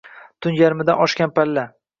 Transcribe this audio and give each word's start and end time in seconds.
Tun 0.45 0.57
yarimdan 0.61 1.05
oshgan 1.05 1.37
palla. 1.39 1.71